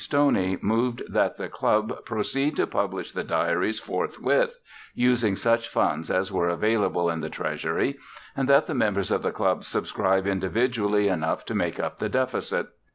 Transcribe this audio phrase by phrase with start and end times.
[0.01, 4.59] Stoney moved that the club proceed to publish the diaries forthwith,
[4.95, 7.99] using such funds as were available in the treasury,
[8.35, 12.69] and that the members of the club subscribe individually enough to make up the deficit.